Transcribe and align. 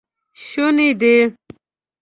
شونی 0.45 0.89
دی 1.01 1.15